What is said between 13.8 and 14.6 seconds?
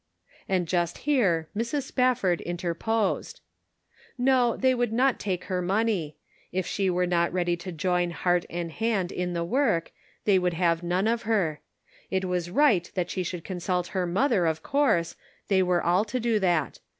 her mother,